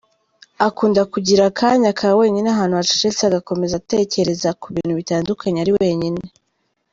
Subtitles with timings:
[0.67, 6.23] Akunda kugira akanya ka wenyine ahantu hacecetse agakomeza atekereza ku bintu bitandukanye ari wenyine.